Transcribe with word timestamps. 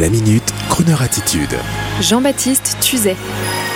La 0.00 0.08
minute, 0.08 0.54
Kroneur 0.70 1.02
attitude. 1.02 1.54
Jean-Baptiste 2.00 2.78
Tuzet. 2.80 3.14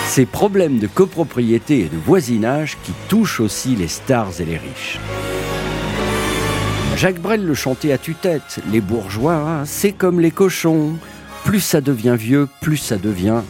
Ces 0.06 0.24
problèmes 0.24 0.78
de 0.78 0.86
copropriété 0.86 1.80
et 1.80 1.88
de 1.90 1.96
voisinage 1.98 2.78
qui 2.84 2.92
touchent 3.08 3.40
aussi 3.40 3.76
les 3.76 3.86
stars 3.86 4.40
et 4.40 4.46
les 4.46 4.56
riches. 4.56 4.98
Jacques 6.96 7.20
Brel 7.20 7.44
le 7.44 7.52
chantait 7.52 7.92
à 7.92 7.98
tue-tête. 7.98 8.60
Les 8.72 8.80
bourgeois, 8.80 9.64
c'est 9.66 9.92
comme 9.92 10.18
les 10.18 10.30
cochons. 10.30 10.94
Plus 11.44 11.60
ça 11.60 11.82
devient 11.82 12.16
vieux, 12.18 12.48
plus 12.62 12.78
ça 12.78 12.96
devient. 12.96 13.42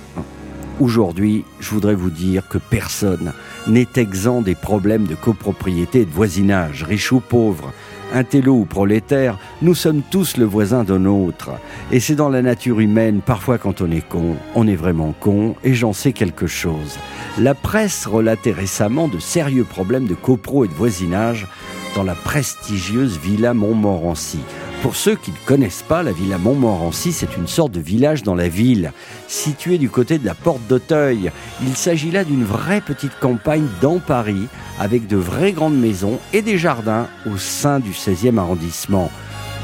Aujourd'hui, 0.80 1.44
je 1.60 1.70
voudrais 1.70 1.94
vous 1.94 2.10
dire 2.10 2.48
que 2.48 2.58
personne 2.58 3.32
n'est 3.68 3.86
exempt 3.94 4.42
des 4.42 4.56
problèmes 4.56 5.06
de 5.06 5.14
copropriété 5.14 6.00
et 6.00 6.04
de 6.04 6.10
voisinage, 6.10 6.82
riche 6.82 7.12
ou 7.12 7.20
pauvre 7.20 7.72
intello 8.14 8.54
ou 8.54 8.64
prolétaire, 8.64 9.38
nous 9.62 9.74
sommes 9.74 10.02
tous 10.10 10.36
le 10.36 10.44
voisin 10.44 10.84
d'un 10.84 11.04
autre. 11.04 11.50
Et 11.92 12.00
c'est 12.00 12.14
dans 12.14 12.28
la 12.28 12.42
nature 12.42 12.80
humaine, 12.80 13.20
parfois 13.24 13.58
quand 13.58 13.80
on 13.80 13.90
est 13.90 14.06
con, 14.06 14.36
on 14.54 14.66
est 14.66 14.76
vraiment 14.76 15.14
con, 15.18 15.54
et 15.64 15.74
j'en 15.74 15.92
sais 15.92 16.12
quelque 16.12 16.46
chose. 16.46 16.98
La 17.38 17.54
presse 17.54 18.06
relatait 18.06 18.52
récemment 18.52 19.08
de 19.08 19.18
sérieux 19.18 19.64
problèmes 19.64 20.06
de 20.06 20.14
copro 20.14 20.64
et 20.64 20.68
de 20.68 20.74
voisinage 20.74 21.46
dans 21.94 22.02
la 22.02 22.14
prestigieuse 22.14 23.18
Villa 23.18 23.54
Montmorency. 23.54 24.40
Pour 24.82 24.94
ceux 24.94 25.16
qui 25.16 25.32
ne 25.32 25.46
connaissent 25.46 25.84
pas, 25.86 26.02
la 26.02 26.12
Villa 26.12 26.38
Montmorency, 26.38 27.12
c'est 27.12 27.36
une 27.36 27.48
sorte 27.48 27.72
de 27.72 27.80
village 27.80 28.22
dans 28.22 28.34
la 28.34 28.48
ville, 28.48 28.92
situé 29.26 29.78
du 29.78 29.88
côté 29.88 30.18
de 30.18 30.26
la 30.26 30.34
porte 30.34 30.60
d'Auteuil. 30.68 31.32
Il 31.62 31.76
s'agit 31.76 32.10
là 32.10 32.24
d'une 32.24 32.44
vraie 32.44 32.80
petite 32.80 33.18
campagne 33.18 33.66
dans 33.80 33.98
Paris, 33.98 34.46
avec 34.78 35.06
de 35.06 35.16
vraies 35.16 35.52
grandes 35.52 35.78
maisons 35.78 36.20
et 36.32 36.42
des 36.42 36.58
jardins 36.58 37.08
au 37.26 37.36
sein 37.36 37.80
du 37.80 37.90
16e 37.90 38.38
arrondissement. 38.38 39.10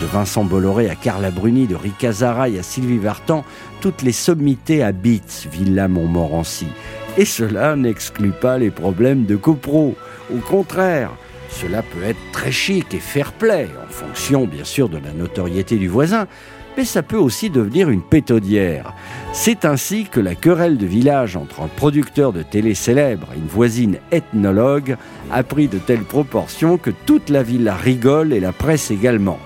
De 0.01 0.07
Vincent 0.07 0.45
Bolloré 0.45 0.91
à 0.91 0.97
Carla 0.97 1.31
Bruni, 1.31 1.67
de 1.67 1.77
Rika 1.77 2.11
Zaraï 2.11 2.59
à 2.59 2.63
Sylvie 2.63 2.99
Vartan, 2.99 3.45
toutes 3.81 4.03
les 4.03 4.13
sommités 4.13 4.83
habitent 4.83 5.47
Villa 5.53 5.87
Montmorency. 5.87 6.67
Et 7.17 7.27
cela 7.27 7.77
n'exclut 7.77 8.33
pas 8.33 8.59
les 8.59 8.71
problèmes 8.71 9.27
de 9.27 9.37
copro. 9.37 9.95
Au 10.35 10.39
contraire, 10.39 11.11
cela 11.53 11.83
peut 11.83 12.03
être 12.03 12.21
très 12.33 12.51
chic 12.51 12.95
et 12.95 12.99
fair-play, 12.99 13.69
en 13.85 13.93
fonction 13.93 14.47
bien 14.47 14.65
sûr 14.65 14.89
de 14.89 14.99
la 14.99 15.13
notoriété 15.13 15.77
du 15.77 15.89
voisin, 15.89 16.27
mais 16.77 16.85
ça 16.85 17.03
peut 17.03 17.19
aussi 17.19 17.51
devenir 17.51 17.91
une 17.91 18.03
pétodière. 18.03 18.95
C'est 19.33 19.65
ainsi 19.65 20.05
que 20.05 20.21
la 20.21 20.35
querelle 20.35 20.79
de 20.79 20.87
village 20.87 21.37
entre 21.37 21.61
un 21.61 21.69
producteur 21.69 22.33
de 22.33 22.43
télé 22.43 22.75
célèbre 22.75 23.29
et 23.35 23.39
une 23.39 23.47
voisine 23.47 23.99
ethnologue 24.11 24.97
a 25.31 25.43
pris 25.43 25.69
de 25.69 25.79
telles 25.79 26.05
proportions 26.05 26.79
que 26.79 26.91
toute 26.91 27.29
la 27.29 27.43
ville 27.43 27.71
rigole 27.71 28.33
et 28.33 28.41
la 28.41 28.53
presse 28.53 28.91
également. 28.91 29.39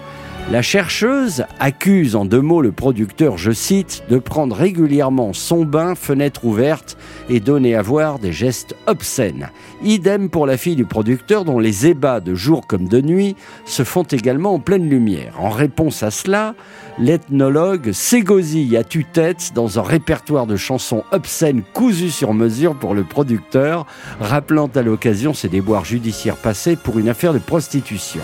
La 0.48 0.62
chercheuse 0.62 1.44
accuse 1.58 2.14
en 2.14 2.24
deux 2.24 2.40
mots 2.40 2.62
le 2.62 2.70
producteur, 2.70 3.36
je 3.36 3.50
cite, 3.50 4.04
de 4.08 4.18
prendre 4.18 4.54
régulièrement 4.54 5.32
son 5.32 5.64
bain 5.64 5.96
fenêtre 5.96 6.44
ouverte 6.44 6.96
et 7.28 7.40
donner 7.40 7.74
à 7.74 7.82
voir 7.82 8.20
des 8.20 8.30
gestes 8.30 8.76
obscènes. 8.86 9.50
Idem 9.82 10.30
pour 10.30 10.46
la 10.46 10.56
fille 10.56 10.76
du 10.76 10.84
producteur 10.84 11.44
dont 11.44 11.58
les 11.58 11.88
ébats 11.88 12.20
de 12.20 12.36
jour 12.36 12.68
comme 12.68 12.86
de 12.86 13.00
nuit 13.00 13.34
se 13.64 13.82
font 13.82 14.04
également 14.04 14.54
en 14.54 14.60
pleine 14.60 14.88
lumière. 14.88 15.34
En 15.40 15.50
réponse 15.50 16.04
à 16.04 16.12
cela, 16.12 16.54
l'ethnologue 17.00 17.90
s'égosille 17.90 18.76
à 18.76 18.84
tue-tête 18.84 19.50
dans 19.52 19.80
un 19.80 19.82
répertoire 19.82 20.46
de 20.46 20.56
chansons 20.56 21.02
obscènes 21.10 21.64
cousues 21.74 22.10
sur 22.10 22.34
mesure 22.34 22.76
pour 22.76 22.94
le 22.94 23.02
producteur, 23.02 23.84
rappelant 24.20 24.70
à 24.76 24.82
l'occasion 24.82 25.34
ses 25.34 25.48
déboires 25.48 25.84
judiciaires 25.84 26.36
passés 26.36 26.76
pour 26.76 27.00
une 27.00 27.08
affaire 27.08 27.34
de 27.34 27.40
prostitution. 27.40 28.22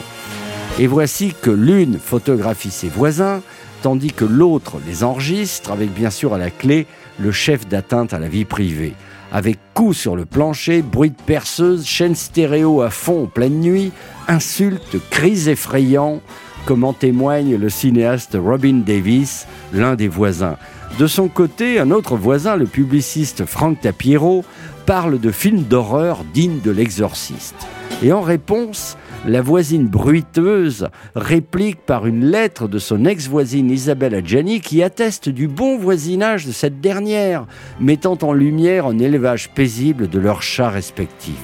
Et 0.79 0.87
voici 0.87 1.35
que 1.41 1.51
l'une 1.51 1.99
photographie 1.99 2.71
ses 2.71 2.89
voisins, 2.89 3.43
tandis 3.83 4.11
que 4.11 4.25
l'autre 4.25 4.79
les 4.87 5.05
enregistre, 5.05 5.71
avec 5.71 5.93
bien 5.93 6.09
sûr 6.09 6.33
à 6.33 6.39
la 6.39 6.51
clé 6.51 6.87
le 7.19 7.31
chef 7.31 7.69
d'atteinte 7.69 8.15
à 8.15 8.19
la 8.19 8.29
vie 8.29 8.47
privée. 8.47 8.95
Avec 9.33 9.59
coups 9.75 9.97
sur 9.97 10.17
le 10.17 10.25
plancher, 10.25 10.81
bruit 10.83 11.11
de 11.11 11.23
perceuse, 11.27 11.87
chaîne 11.87 12.15
stéréo 12.15 12.81
à 12.81 12.91
fond 12.91 13.25
en 13.25 13.27
pleine 13.27 13.61
nuit, 13.61 13.93
insultes, 14.29 14.97
cris 15.11 15.49
effrayants, 15.51 16.21
comme 16.65 16.85
en 16.85 16.93
témoigne 16.93 17.57
le 17.57 17.69
cinéaste 17.69 18.37
Robin 18.41 18.83
Davis, 18.87 19.47
l'un 19.73 19.95
des 19.95 20.09
voisins. 20.09 20.57
De 20.99 21.07
son 21.07 21.29
côté, 21.29 21.79
un 21.81 21.91
autre 21.91 22.17
voisin, 22.17 22.57
le 22.57 22.67
publiciste 22.67 23.45
Frank 23.47 23.81
Tapiero, 23.81 24.45
parle 24.87 25.19
de 25.21 25.31
films 25.31 25.63
d'horreur 25.63 26.25
dignes 26.33 26.61
de 26.61 26.71
l'exorciste. 26.71 27.55
Et 28.03 28.13
en 28.13 28.21
réponse, 28.21 28.97
la 29.27 29.41
voisine 29.41 29.87
bruiteuse 29.87 30.89
réplique 31.15 31.81
par 31.87 32.07
une 32.07 32.25
lettre 32.25 32.67
de 32.67 32.79
son 32.79 33.05
ex-voisine 33.05 33.71
Isabelle 33.71 34.17
Adjani 34.17 34.61
qui 34.61 34.83
atteste 34.83 35.29
du 35.29 35.47
bon 35.47 35.79
voisinage 35.79 36.47
de 36.47 36.53
cette 36.53 36.81
dernière, 36.81 37.47
mettant 37.81 38.19
en 38.23 38.33
lumière 38.33 38.87
un 38.87 38.99
élevage 38.99 39.51
paisible 39.51 40.09
de 40.09 40.19
leurs 40.19 40.43
chats 40.43 40.71
respectifs. 40.71 41.35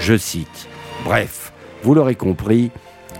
Je 0.00 0.16
cite. 0.16 0.68
Bref, 1.04 1.52
vous 1.82 1.94
l'aurez 1.94 2.14
compris, 2.14 2.70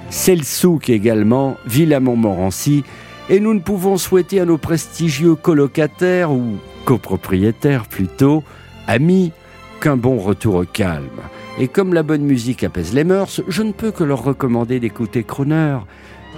c'est 0.09 0.36
le 0.36 0.44
souk 0.44 0.88
également, 0.88 1.56
Villa 1.66 2.00
Montmorency, 2.00 2.84
et 3.28 3.41
nous 3.41 3.53
ne 3.53 3.60
pouvons 3.60 3.98
souhaiter 3.98 4.41
à 4.41 4.47
nos 4.47 4.59
prestigieux 4.59 5.34
colocataires, 5.34 6.32
ou 6.32 6.56
copropriétaires 6.84 7.86
plutôt, 7.86 8.42
amis, 8.86 9.32
qu'un 9.81 9.97
bon 9.97 10.19
retour 10.19 10.56
au 10.56 10.64
calme. 10.64 11.20
Et 11.59 11.69
comme 11.69 11.94
la 11.94 12.03
bonne 12.03 12.22
musique 12.22 12.64
apaise 12.64 12.92
les 12.92 13.04
mœurs, 13.04 13.41
je 13.48 13.62
ne 13.62 13.72
peux 13.72 13.91
que 13.91 14.04
leur 14.04 14.22
recommander 14.22 14.81
d'écouter 14.81 15.25
Croner. 15.25 15.78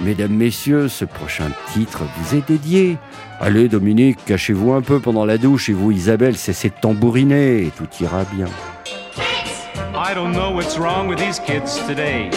Mesdames, 0.00 0.32
messieurs, 0.34 0.88
ce 0.88 1.04
prochain 1.04 1.50
titre 1.72 2.04
vous 2.16 2.36
est 2.36 2.46
dédié. 2.46 2.98
Allez, 3.40 3.68
Dominique, 3.68 4.24
cachez-vous 4.26 4.72
un 4.72 4.80
peu 4.80 5.00
pendant 5.00 5.24
la 5.24 5.38
douche 5.38 5.68
et 5.68 5.72
vous, 5.72 5.90
Isabelle, 5.90 6.36
cessez 6.36 6.68
de 6.68 6.74
tambouriner 6.80 7.62
et 7.62 7.72
tout 7.76 7.88
ira 8.00 8.24
bien. 8.32 8.46
I 9.94 10.14
don't 10.14 10.32
know 10.32 10.52
what's 10.52 10.78
wrong 10.78 11.08
with 11.08 11.18
these 11.18 11.40
kids 11.40 11.84
today. 11.86 12.30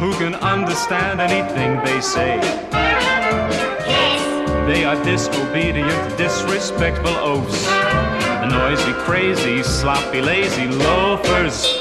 Who 0.00 0.12
can 0.18 0.34
understand 0.42 1.20
anything 1.20 1.80
they 1.84 2.00
say? 2.00 2.40
They 4.66 4.84
are 4.84 4.96
disobedient, 5.04 6.16
disrespectful 6.18 7.14
oafs. 7.22 8.05
Crazy, 9.06 9.62
sloppy, 9.62 10.20
lazy 10.20 10.66
loafers. 10.66 11.76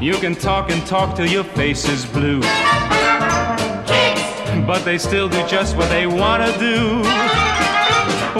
You 0.00 0.14
can 0.14 0.36
talk 0.36 0.70
and 0.70 0.86
talk 0.86 1.16
till 1.16 1.26
your 1.26 1.42
face 1.42 1.88
is 1.88 2.06
blue. 2.06 2.40
Kids. 3.84 4.64
But 4.64 4.84
they 4.84 4.96
still 4.96 5.28
do 5.28 5.44
just 5.48 5.76
what 5.76 5.88
they 5.88 6.06
want 6.06 6.44
to 6.44 6.56
do. 6.60 7.02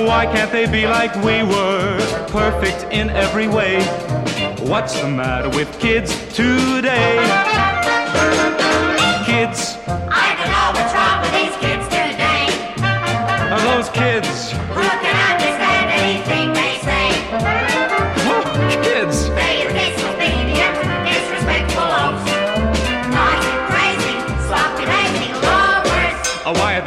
Why 0.06 0.26
can't 0.32 0.52
they 0.52 0.70
be 0.70 0.86
like 0.86 1.12
we 1.16 1.42
were? 1.42 1.98
Perfect 2.28 2.92
in 2.92 3.10
every 3.10 3.48
way. 3.48 3.82
What's 4.60 5.00
the 5.00 5.08
matter 5.08 5.48
with 5.48 5.80
kids 5.80 6.14
today? 6.32 7.47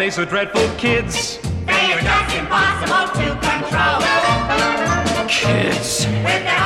They 0.02 0.10
so 0.10 0.26
dreadful, 0.26 0.68
kids? 0.80 1.38
They 1.68 1.94
are 1.94 2.02
just 2.02 2.36
impossible 2.36 3.22
to 3.22 3.38
control. 3.40 5.28
Kids. 5.28 6.61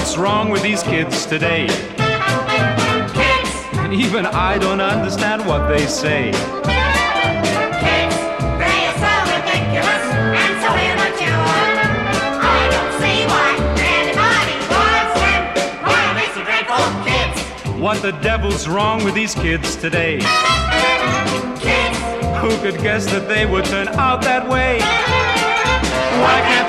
What's 0.00 0.16
wrong 0.16 0.48
with 0.48 0.62
these 0.62 0.82
kids 0.82 1.26
today. 1.26 1.66
Kids! 1.66 3.50
And 3.84 3.92
even 3.92 4.24
I 4.24 4.56
don't 4.56 4.80
understand 4.80 5.44
what 5.46 5.68
they 5.68 5.86
say. 5.86 6.32
Kids, 6.32 8.16
they 8.62 8.78
are 8.88 8.96
so 9.04 9.12
ridiculous 9.28 10.04
and 10.40 10.54
so 10.64 10.70
immature. 10.88 11.52
I 12.40 12.60
don't 12.72 12.92
see 13.02 13.18
why 13.28 13.48
anybody 13.92 14.56
wants 14.72 15.14
them. 15.20 15.40
Why 15.84 16.00
are 16.08 16.14
they 16.16 16.28
so 16.32 16.40
dreadful? 16.48 16.84
Kids, 17.04 17.38
What 17.78 18.00
the 18.00 18.12
devil's 18.22 18.66
wrong 18.68 19.04
with 19.04 19.12
these 19.14 19.34
kids 19.34 19.76
today? 19.76 20.16
kids, 21.60 21.98
Who 22.40 22.50
could 22.62 22.80
guess 22.80 23.04
that 23.12 23.28
they 23.28 23.44
would 23.44 23.66
turn 23.66 23.88
out 23.88 24.22
that 24.22 24.48
way? 24.48 24.78
Why 26.24 26.40
can't 26.48 26.68